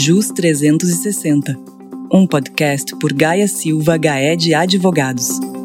[0.00, 1.58] JUS 360,
[2.12, 5.57] um podcast por Gaia Silva Gaed Advogados.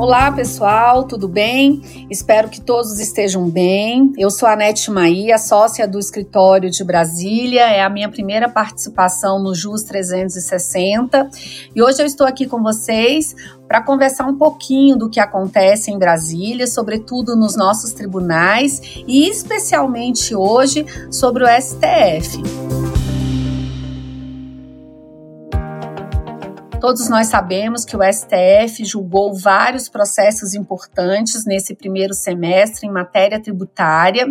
[0.00, 2.06] Olá, pessoal, tudo bem?
[2.08, 4.14] Espero que todos estejam bem.
[4.16, 7.68] Eu sou a Anete Maia, sócia do escritório de Brasília.
[7.68, 11.28] É a minha primeira participação no JUS 360
[11.76, 13.36] e hoje eu estou aqui com vocês
[13.68, 20.34] para conversar um pouquinho do que acontece em Brasília, sobretudo nos nossos tribunais e especialmente
[20.34, 22.79] hoje sobre o STF.
[26.80, 33.38] Todos nós sabemos que o STF julgou vários processos importantes nesse primeiro semestre em matéria
[33.38, 34.26] tributária,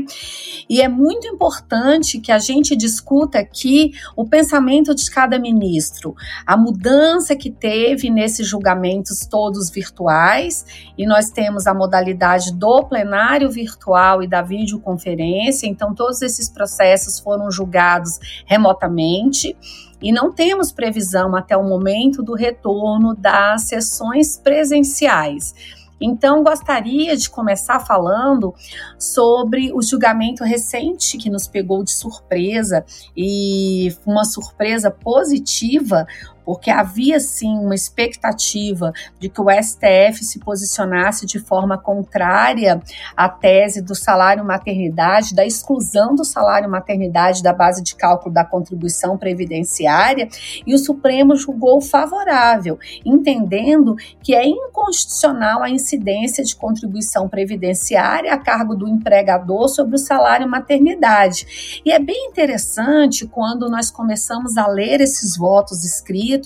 [0.67, 6.57] e é muito importante que a gente discuta aqui o pensamento de cada ministro, a
[6.57, 10.65] mudança que teve nesses julgamentos todos virtuais,
[10.97, 17.19] e nós temos a modalidade do plenário virtual e da videoconferência, então todos esses processos
[17.19, 19.55] foram julgados remotamente
[20.01, 25.53] e não temos previsão até o momento do retorno das sessões presenciais.
[26.01, 28.53] Então, gostaria de começar falando
[28.97, 36.07] sobre o julgamento recente que nos pegou de surpresa e uma surpresa positiva,
[36.49, 42.81] porque havia sim uma expectativa de que o STF se posicionasse de forma contrária
[43.15, 48.43] à tese do salário maternidade, da exclusão do salário maternidade da base de cálculo da
[48.43, 50.27] contribuição previdenciária,
[50.65, 58.39] e o Supremo julgou favorável, entendendo que é inconstitucional a incidência de contribuição previdenciária a
[58.39, 61.81] cargo do empregador sobre o salário maternidade.
[61.85, 66.38] E é bem interessante quando nós começamos a ler esses votos escritos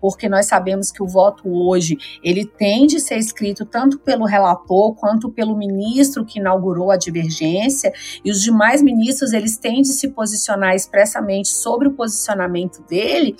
[0.00, 4.94] porque nós sabemos que o voto hoje ele tem de ser escrito tanto pelo relator
[4.94, 7.92] quanto pelo ministro que inaugurou a divergência
[8.24, 13.36] e os demais ministros eles têm de se posicionar expressamente sobre o posicionamento dele.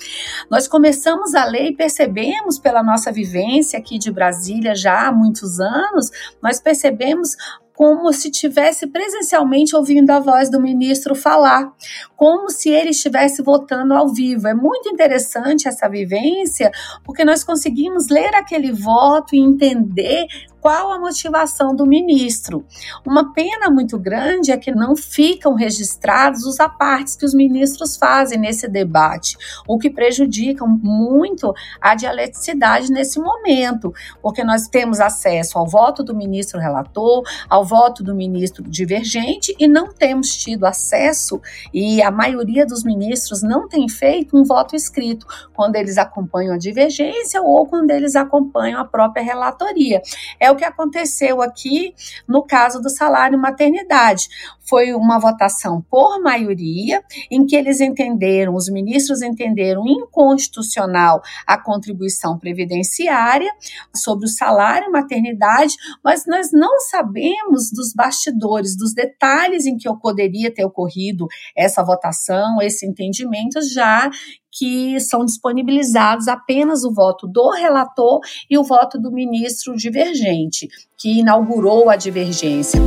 [0.49, 5.59] Nós começamos a ler e percebemos pela nossa vivência aqui de Brasília já há muitos
[5.59, 6.09] anos,
[6.41, 7.35] nós percebemos
[7.75, 11.71] como se tivesse presencialmente ouvindo a voz do ministro falar,
[12.15, 14.47] como se ele estivesse votando ao vivo.
[14.47, 16.71] É muito interessante essa vivência,
[17.03, 20.27] porque nós conseguimos ler aquele voto e entender
[20.63, 22.65] qual a motivação do ministro.
[23.05, 28.39] Uma pena muito grande é que não ficam registrados os apartes que os ministros fazem
[28.39, 29.35] nesse debate,
[29.67, 36.15] o que prejudica muito a dialeticidade nesse momento, porque nós temos acesso ao voto do
[36.15, 41.41] ministro relator, ao voto do ministro divergente e não temos tido acesso,
[41.73, 46.57] e a maioria dos ministros não tem feito um voto escrito quando eles acompanham a
[46.57, 50.01] divergência ou quando eles acompanham a própria relatoria.
[50.39, 51.93] É o que aconteceu aqui
[52.27, 54.27] no caso do salário maternidade.
[54.67, 62.39] Foi uma votação por maioria, em que eles entenderam, os ministros entenderam inconstitucional a contribuição
[62.39, 63.51] previdenciária
[63.93, 70.53] sobre o salário maternidade, mas nós não sabemos dos bastidores, dos detalhes em que poderia
[70.53, 74.09] ter ocorrido essa votação, esse entendimento, já
[74.57, 78.19] que são disponibilizados apenas o voto do relator
[78.49, 82.79] e o voto do ministro divergente, que inaugurou a divergência.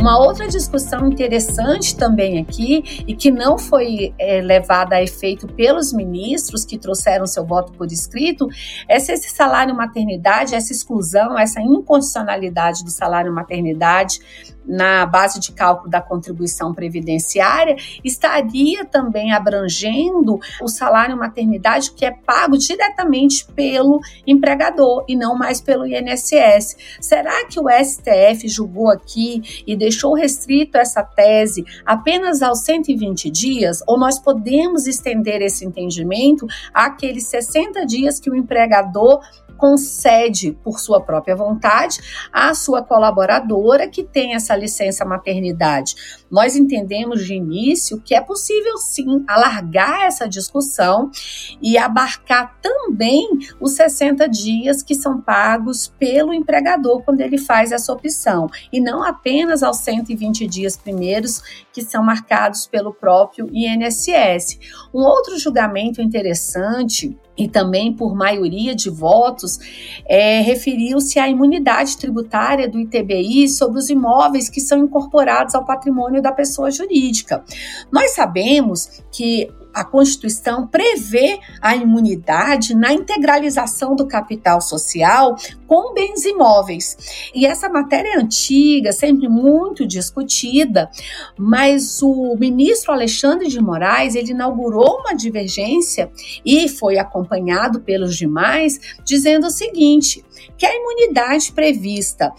[0.00, 5.92] Uma outra discussão interessante também aqui, e que não foi é, levada a efeito pelos
[5.92, 8.48] ministros que trouxeram seu voto por escrito,
[8.88, 14.20] é se esse salário maternidade, essa exclusão, essa incondicionalidade do salário maternidade
[14.68, 22.10] na base de cálculo da contribuição previdenciária, estaria também abrangendo o salário maternidade que é
[22.10, 26.76] pago diretamente pelo empregador e não mais pelo INSS.
[27.00, 33.82] Será que o STF julgou aqui e deixou restrito essa tese apenas aos 120 dias?
[33.86, 39.20] Ou nós podemos estender esse entendimento àqueles 60 dias que o empregador
[39.58, 41.98] concede, por sua própria vontade,
[42.32, 45.94] à sua colaboradora que tem essa licença maternidade.
[46.30, 51.10] Nós entendemos de início que é possível sim alargar essa discussão
[51.60, 53.28] e abarcar também
[53.60, 59.02] os 60 dias que são pagos pelo empregador quando ele faz essa opção, e não
[59.02, 61.42] apenas aos 120 dias primeiros
[61.72, 64.58] que são marcados pelo próprio INSS.
[64.94, 69.58] Um outro julgamento interessante e também por maioria de votos,
[70.06, 76.20] é, referiu-se à imunidade tributária do ITBI sobre os imóveis que são incorporados ao patrimônio
[76.20, 77.44] da pessoa jurídica.
[77.92, 79.48] Nós sabemos que
[79.78, 85.36] a Constituição prevê a imunidade na integralização do capital social
[85.68, 87.30] com bens imóveis.
[87.32, 90.90] E essa matéria é antiga, sempre muito discutida,
[91.38, 96.10] mas o ministro Alexandre de Moraes, ele inaugurou uma divergência
[96.44, 100.24] e foi acompanhado pelos demais, dizendo o seguinte,
[100.56, 102.32] que a imunidade prevista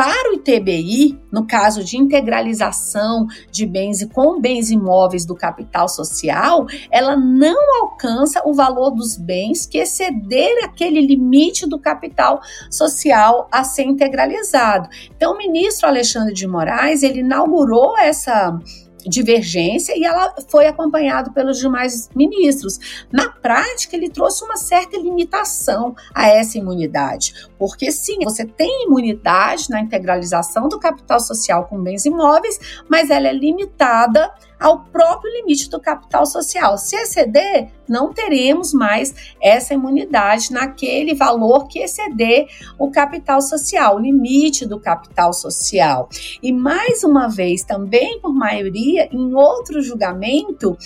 [0.00, 5.90] para o ITBI, no caso de integralização de bens e com bens imóveis do capital
[5.90, 13.46] social, ela não alcança o valor dos bens que exceder aquele limite do capital social
[13.52, 14.88] a ser integralizado.
[15.14, 18.58] Então, o ministro Alexandre de Moraes, ele inaugurou essa
[19.06, 23.06] divergência e ela foi acompanhada pelos demais ministros.
[23.10, 29.70] Na prática, ele trouxe uma certa limitação a essa imunidade, porque sim, você tem imunidade
[29.70, 32.58] na integralização do capital social com bens imóveis,
[32.88, 34.30] mas ela é limitada
[34.60, 36.76] ao próprio limite do capital social.
[36.76, 42.46] Se exceder, não teremos mais essa imunidade naquele valor que exceder
[42.78, 46.08] o capital social, o limite do capital social.
[46.42, 50.76] E mais uma vez, também por maioria, em outro julgamento,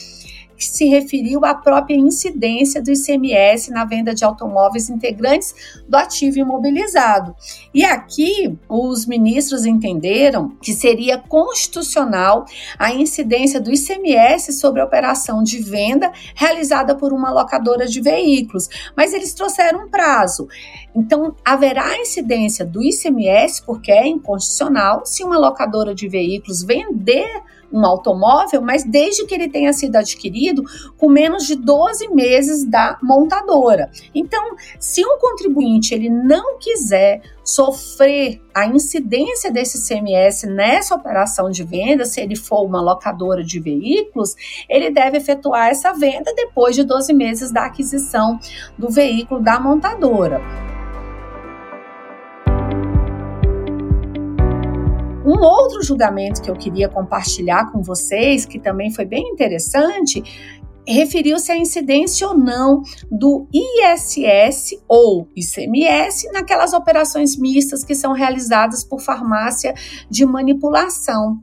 [0.68, 5.54] que se referiu à própria incidência do ICMS na venda de automóveis integrantes
[5.88, 7.34] do ativo imobilizado.
[7.72, 12.44] E aqui os ministros entenderam que seria constitucional
[12.78, 18.68] a incidência do ICMS sobre a operação de venda realizada por uma locadora de veículos,
[18.96, 20.48] mas eles trouxeram um prazo.
[20.94, 27.42] Então, haverá incidência do ICMS, porque é inconstitucional, se uma locadora de veículos vender
[27.74, 30.62] um automóvel, mas desde que ele tenha sido adquirido
[30.96, 33.90] com menos de 12 meses da montadora.
[34.14, 41.64] Então, se um contribuinte ele não quiser sofrer a incidência desse CMS nessa operação de
[41.64, 44.34] venda, se ele for uma locadora de veículos,
[44.68, 48.38] ele deve efetuar essa venda depois de 12 meses da aquisição
[48.78, 50.40] do veículo da montadora.
[55.24, 60.22] Um outro julgamento que eu queria compartilhar com vocês, que também foi bem interessante,
[60.86, 68.84] referiu-se à incidência ou não do ISS ou ICMS naquelas operações mistas que são realizadas
[68.84, 69.72] por farmácia
[70.10, 71.38] de manipulação.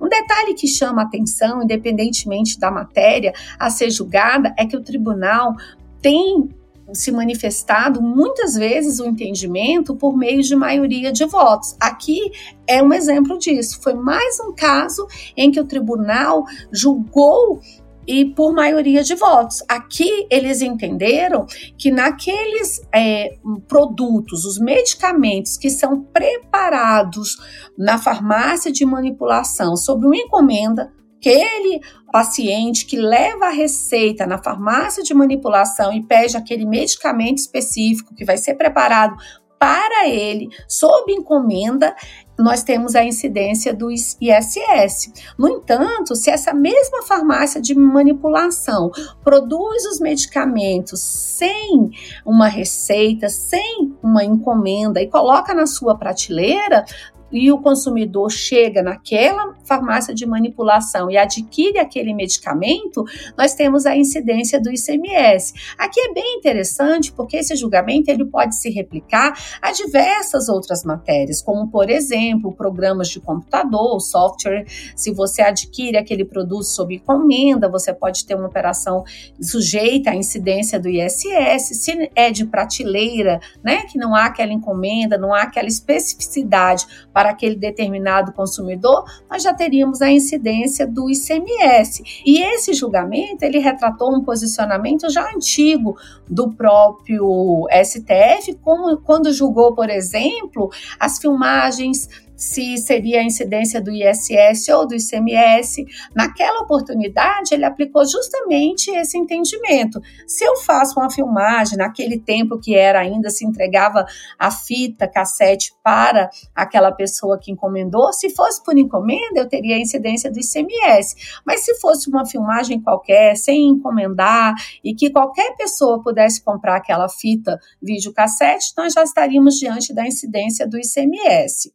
[0.00, 5.54] Um detalhe que chama atenção, independentemente da matéria a ser julgada, é que o tribunal
[6.00, 6.48] tem
[6.92, 11.76] se manifestado muitas vezes o entendimento por meio de maioria de votos.
[11.80, 12.30] Aqui
[12.66, 13.80] é um exemplo disso.
[13.82, 15.06] Foi mais um caso
[15.36, 17.60] em que o tribunal julgou
[18.06, 19.62] e por maioria de votos.
[19.68, 21.46] Aqui eles entenderam
[21.76, 23.36] que naqueles é,
[23.66, 27.36] produtos, os medicamentos que são preparados
[27.76, 30.92] na farmácia de manipulação sob uma encomenda,
[31.26, 31.80] aquele
[32.12, 38.24] paciente que leva a receita na farmácia de manipulação e pede aquele medicamento específico que
[38.24, 39.16] vai ser preparado
[39.58, 41.96] para ele, sob encomenda,
[42.38, 45.12] nós temos a incidência do ISS.
[45.38, 48.90] No entanto, se essa mesma farmácia de manipulação
[49.24, 51.90] produz os medicamentos sem
[52.24, 56.84] uma receita, sem uma encomenda e coloca na sua prateleira,
[57.30, 63.04] e o consumidor chega naquela farmácia de manipulação e adquire aquele medicamento,
[63.36, 65.52] nós temos a incidência do ICMS.
[65.76, 71.42] Aqui é bem interessante porque esse julgamento ele pode se replicar a diversas outras matérias,
[71.42, 74.64] como por exemplo, programas de computador, software.
[74.94, 79.04] Se você adquire aquele produto sob encomenda, você pode ter uma operação
[79.40, 81.82] sujeita à incidência do ISS.
[81.82, 87.30] Se é de prateleira, né, que não há aquela encomenda, não há aquela especificidade para
[87.30, 92.02] aquele determinado consumidor, nós já teríamos a incidência do ICMS.
[92.26, 95.96] E esse julgamento, ele retratou um posicionamento já antigo
[96.28, 100.68] do próprio STF, como quando julgou, por exemplo,
[101.00, 102.06] as filmagens
[102.36, 105.84] se seria a incidência do ISS ou do ICMS.
[106.14, 110.00] Naquela oportunidade, ele aplicou justamente esse entendimento.
[110.26, 114.04] Se eu faço uma filmagem naquele tempo que era ainda se entregava
[114.38, 119.80] a fita cassete para aquela pessoa que encomendou, se fosse por encomenda, eu teria a
[119.80, 121.40] incidência do ICMS.
[121.44, 127.08] Mas se fosse uma filmagem qualquer, sem encomendar e que qualquer pessoa pudesse comprar aquela
[127.08, 131.72] fita videocassete, nós já estaríamos diante da incidência do ICMS.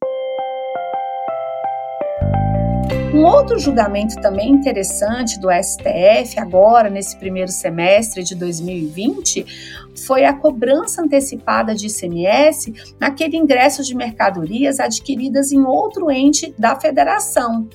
[3.21, 9.45] Um outro julgamento também interessante do STF, agora nesse primeiro semestre de 2020,
[10.07, 16.75] foi a cobrança antecipada de ICMS naquele ingresso de mercadorias adquiridas em outro ente da
[16.75, 17.69] federação.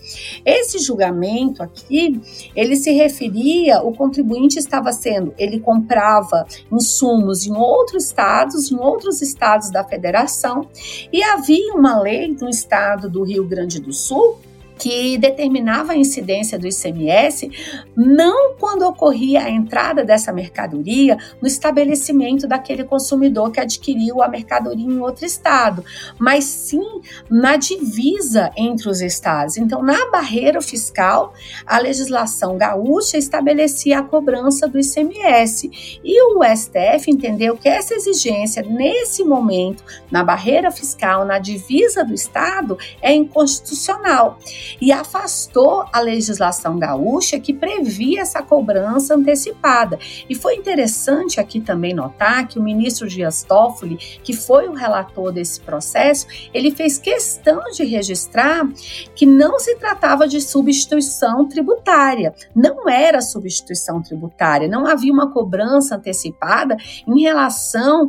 [0.45, 2.21] Esse julgamento aqui,
[2.57, 9.23] ele se referia, o contribuinte estava sendo, ele comprava insumos em outros estados, em outros
[9.23, 10.69] estados da federação,
[11.13, 14.41] e havia uma lei no estado do Rio Grande do Sul
[14.79, 17.51] que determinava a incidência do ICMS
[17.97, 24.87] não quando ocorria a entrada dessa mercadoria no estabelecimento daquele consumidor que adquiriu a mercadoria
[24.87, 25.85] em outro estado,
[26.19, 29.57] mas sim na divisa entre os estados.
[29.57, 31.33] Então, na barreira fiscal,
[31.67, 38.63] a legislação gaúcha estabelecia a cobrança do ICMS e o STF entendeu que essa exigência
[38.63, 44.39] nesse momento na barreira fiscal, na divisa do estado, é inconstitucional
[44.81, 49.99] e afastou a legislação gaúcha que previa essa cobrança antecipada.
[50.29, 55.33] E foi interessante aqui também notar que o ministro Dias Toffoli, que foi o relator
[55.33, 58.69] desse processo, ele fez questão de registrar
[59.15, 65.97] que não se tratava de substituição tributária, não era substituição tributária, não havia uma cobrança
[65.97, 68.09] antecipada em relação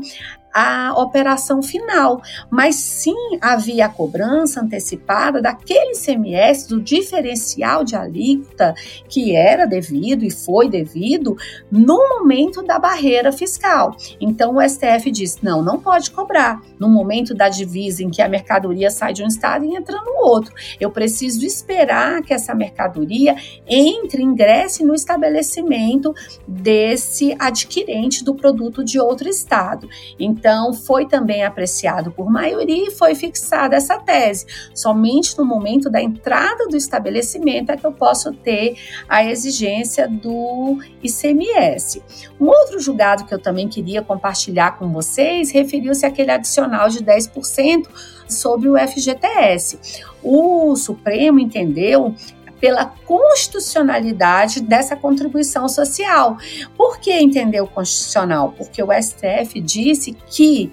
[0.59, 8.73] a operação final, mas sim havia a cobrança antecipada daquele CMS do diferencial de alíquota
[9.07, 11.37] que era devido e foi devido
[11.71, 13.95] no momento da barreira fiscal.
[14.19, 18.27] Então o STF diz: não, não pode cobrar no momento da divisa em que a
[18.27, 20.55] mercadoria sai de um estado e entra no outro.
[20.79, 23.35] Eu preciso esperar que essa mercadoria
[23.67, 26.15] entre, ingresse no estabelecimento
[26.47, 29.87] desse adquirente do produto de outro estado.
[30.19, 34.45] Então, então, foi também apreciado por maioria e foi fixada essa tese.
[34.73, 38.77] Somente no momento da entrada do estabelecimento é que eu posso ter
[39.09, 42.01] a exigência do ICMS.
[42.39, 47.85] Um outro julgado que eu também queria compartilhar com vocês referiu-se àquele adicional de 10%
[48.29, 50.01] sobre o FGTS.
[50.23, 52.15] O Supremo entendeu
[52.59, 56.37] pela constitucionalidade dessa contribuição social.
[56.75, 58.53] Por que entendeu constitucional?
[58.57, 60.71] Porque o STF disse que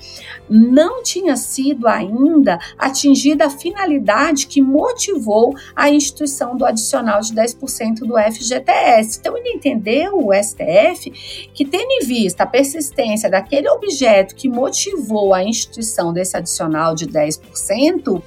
[0.48, 8.00] não tinha sido ainda atingida a finalidade que motivou a instituição do adicional de 10%
[8.00, 9.18] do FGTS.
[9.20, 15.34] Então, ele entendeu, o STF, que tendo em vista a persistência daquele objeto que motivou
[15.34, 18.22] a instituição desse adicional de 10%,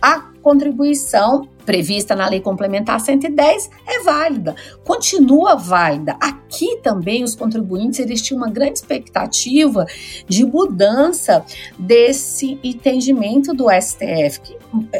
[0.00, 4.54] a contribuição prevista na Lei Complementar 110 é válida,
[4.84, 6.16] continua válida.
[6.20, 9.86] Aqui também os contribuintes eles tinham uma grande expectativa
[10.28, 11.44] de mudança
[11.78, 14.56] desse entendimento do STF, que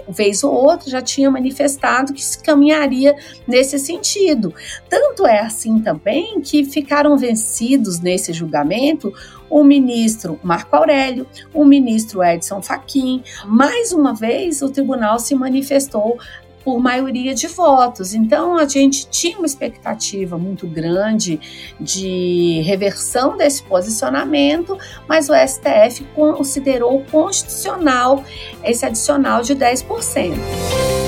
[0.08, 3.16] vez ou outra já tinha manifestado que se caminharia
[3.46, 4.54] nesse sentido.
[4.88, 9.12] Tanto é assim também que ficaram vencidos nesse julgamento
[9.52, 13.22] o ministro Marco Aurélio, o ministro Edson Fachin.
[13.44, 16.18] Mais uma vez, o tribunal se manifestou
[16.64, 18.14] por maioria de votos.
[18.14, 21.38] Então, a gente tinha uma expectativa muito grande
[21.78, 28.24] de reversão desse posicionamento, mas o STF considerou constitucional
[28.64, 31.01] esse adicional de 10%.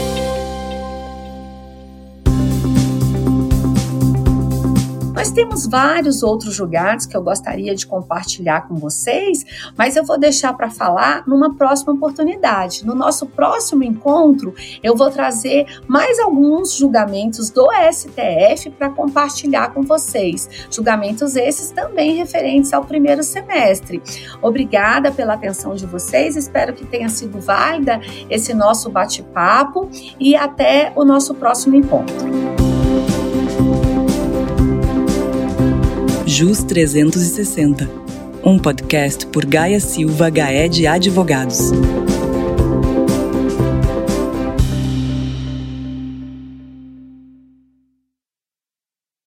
[5.35, 9.45] Temos vários outros julgados que eu gostaria de compartilhar com vocês,
[9.77, 12.87] mas eu vou deixar para falar numa próxima oportunidade.
[12.87, 19.83] No nosso próximo encontro, eu vou trazer mais alguns julgamentos do STF para compartilhar com
[19.83, 20.49] vocês.
[20.71, 24.01] Julgamentos esses também referentes ao primeiro semestre.
[24.41, 28.01] Obrigada pela atenção de vocês, espero que tenha sido válida
[28.31, 32.64] esse nosso bate-papo e até o nosso próximo encontro.
[36.37, 37.89] Jus 360,
[38.45, 41.71] um podcast por Gaia Silva Gaé de Advogados.